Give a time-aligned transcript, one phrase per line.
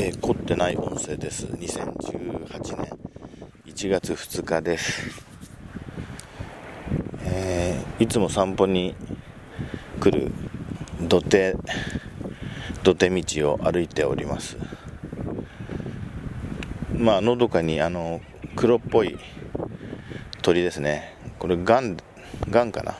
[0.00, 1.46] えー、凝ってない音声です。
[1.46, 2.98] 2018年
[3.66, 5.24] 1月2日です、
[7.24, 8.94] えー、いつも散歩に
[9.98, 10.30] 来る
[11.08, 11.56] 土手
[12.84, 14.56] 土手道を歩いております。
[16.94, 18.20] まあのどかにあの
[18.54, 19.18] 黒っぽい
[20.42, 21.16] 鳥ですね。
[21.40, 21.96] これガン
[22.48, 22.98] ガンかな、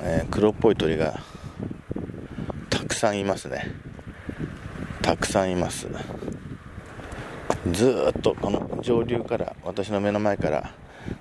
[0.00, 1.18] えー、黒っぽい鳥が
[2.68, 3.86] たくさんいますね。
[5.06, 5.86] たくさんいます。
[7.70, 10.74] ずっとこの上流から私の目の前から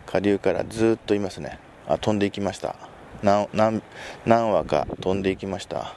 [0.07, 1.59] 下流からずっといますね。
[1.87, 2.75] あ飛んでいきました。
[3.21, 3.83] 何何
[4.25, 5.93] 何羽か飛んでいきました。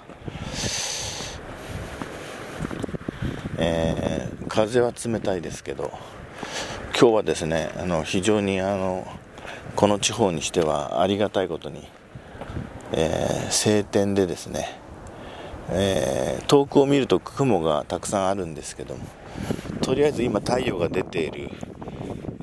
[3.56, 5.90] えー、風は冷たいですけど
[6.90, 9.10] 今日はですねあの非常にあの
[9.76, 11.88] この地方にしてはありがたいことに、
[12.92, 14.78] えー、晴天でですね
[15.70, 19.04] えー、遠くを見ると雲がたくさんあるんですけども
[19.82, 21.50] とりあえず今太陽が出ている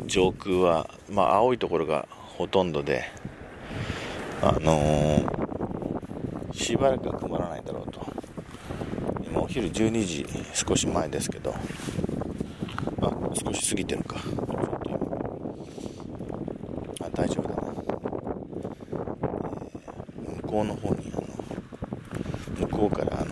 [0.05, 3.05] 上空は、まあ、青いところがほとんどで、
[4.41, 8.05] あのー、しばらくは曇らないだろうと。
[9.25, 11.53] 今お昼12時少し前ですけど
[13.01, 14.17] あ少し過ぎてるか。
[17.01, 17.73] あ大丈夫だな、
[20.23, 21.27] えー、向こうの方にあの
[22.67, 23.31] 向こうからあの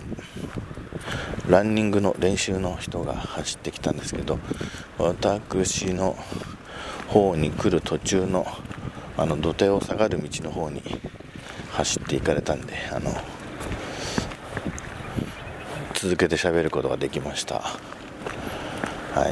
[1.48, 4.38] ランニングの練習の人が走ってきたんですけど
[4.98, 6.16] 私の
[7.08, 8.46] 方に来る途中の
[9.16, 10.82] あの土手を下がる道の方に
[11.70, 13.12] 走っていかれたんであの
[15.94, 17.60] 続けて喋ることができました。
[17.60, 19.28] は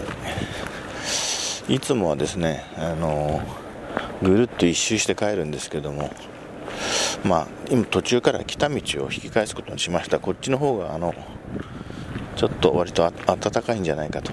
[1.69, 1.75] い。
[1.75, 3.41] いつもはですねあの
[4.23, 6.11] ぐるっと一周して帰るんですけども
[7.25, 8.81] まあ、今途中から来た道を
[9.13, 10.19] 引き返すことにしました。
[10.19, 11.15] こっちの方があの
[12.43, 14.33] ちょっと割と暖かいんじゃないかと。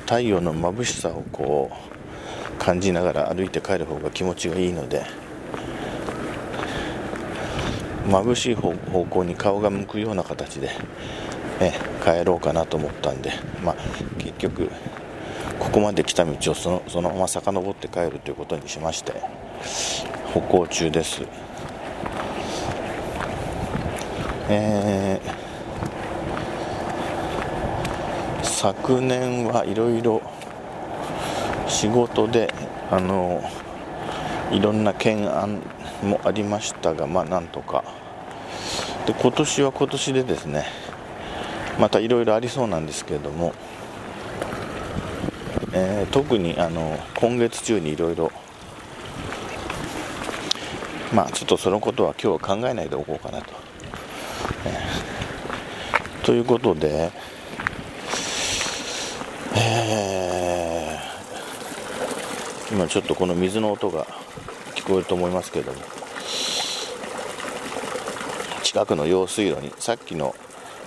[0.00, 5.06] 太陽の眩しさをこう感じながら歩いて帰る方が気持ちがいいので
[8.08, 10.70] 眩しい方向に顔が向くような形で、
[11.60, 11.72] え
[12.04, 13.30] 帰ろうかなと思ったんで、
[13.62, 13.76] まあ、
[14.18, 14.68] 結局
[15.60, 19.12] ここまで来た道をそのそのまま遡って帰るということにしまして
[20.34, 21.22] 歩行中です。
[24.48, 30.22] えー、昨年はいろいろ
[31.66, 32.54] 仕事で
[32.90, 33.42] あの
[34.52, 35.62] いろんな懸案
[36.02, 37.84] もありましたがまあなんとか
[39.06, 40.66] で今年は今年でですね
[41.80, 43.52] またいろいろありそうなんですけれども
[45.72, 48.30] えー、特にあの今月中にいろいろ
[51.12, 53.65] まあちょっとそのことは今日は考えないでおこうかなと。
[56.22, 57.12] ということで、
[59.56, 64.06] えー、今ちょっとこの水の音が
[64.74, 65.78] 聞こえると思いますけれども
[68.64, 70.34] 近くの用水路にさっきの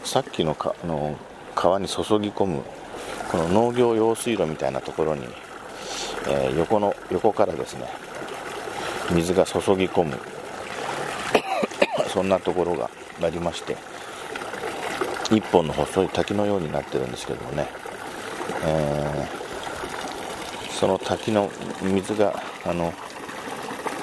[0.03, 1.17] さっきのかの
[1.55, 2.63] 川に注ぎ込む
[3.31, 5.23] この農業用水路みたいなところに、
[6.27, 7.87] えー、横の横からですね
[9.11, 10.19] 水が注ぎ込む
[12.13, 12.89] そんなところが
[13.27, 13.77] ありまして
[15.31, 17.67] 一本の細い滝のようになってるんですけどもね、
[18.65, 22.93] えー、その滝の水があの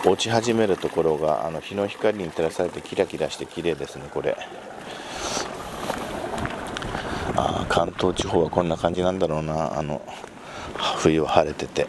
[0.04, 4.36] 落ち始めるところがあの日の光に照らされてキラキラして綺麗ですねこれ。
[7.38, 10.00] あ関東地方はこんな感じなんだろうなあの
[10.98, 11.86] 冬は晴れてて。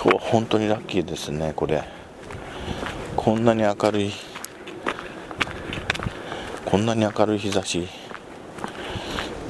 [0.00, 1.82] 今日は本当にラッキーですねこれ。
[3.16, 4.12] こんなに明るい
[6.70, 7.88] こんなに明るい日差し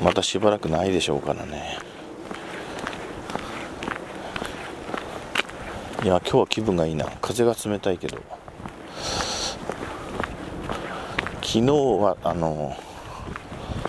[0.00, 1.76] またしばらくないでしょうからね。
[6.04, 7.06] いや今日は気分がいいな。
[7.20, 8.18] 風が冷たいけど。
[11.42, 12.76] 昨日はあの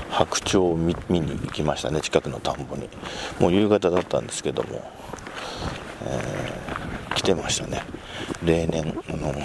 [0.10, 2.02] 白鳥を見に行きましたね。
[2.02, 2.90] 近くの田んぼに。
[3.40, 4.82] もう夕方だったんですけども、
[6.04, 7.84] えー、来てましたね。
[8.44, 9.36] 例年あの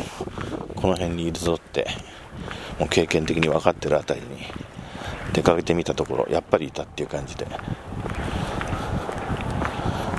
[0.75, 1.86] この辺にいるぞって。
[2.78, 4.38] もう経験的に分かってる辺りに
[5.32, 7.46] 出かけてみたところやっぱりいたっていう感じで。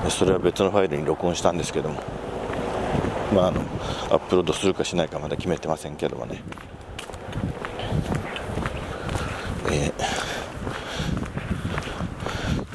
[0.09, 1.99] それは別のファイルに録音したんですけども
[3.33, 3.61] まああの
[4.11, 6.41] アップロードするかしないかまだ決めてませんけどもね。
[9.71, 10.35] えー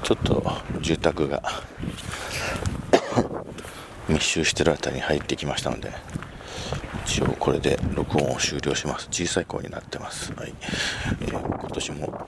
[0.03, 0.43] ちょっと
[0.81, 1.41] 住宅が
[4.11, 5.93] 密集してる辺りに入ってきましたので
[7.11, 9.09] 一応これで録音を終了します。
[9.11, 10.55] 小さい声になってます、はい。
[11.23, 12.27] えー、今年も、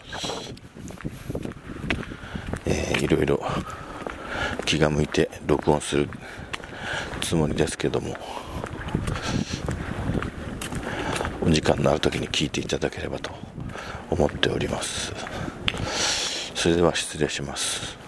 [2.66, 3.40] えー、いろいろ
[4.64, 6.08] 気が向いて録音する
[7.20, 8.16] つもりですけども
[11.40, 13.30] お時間のある時に聞いていただければと
[14.10, 15.12] 思っております。
[16.56, 18.01] それでは失礼します。